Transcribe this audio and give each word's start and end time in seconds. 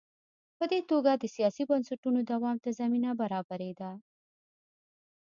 په 0.57 0.63
دې 0.71 0.79
توګه 0.91 1.11
د 1.15 1.23
سیاسي 1.35 1.63
بنسټونو 1.69 2.19
دوام 2.31 2.57
ته 2.63 2.69
زمینه 2.79 3.11
برابرېده. 3.21 3.91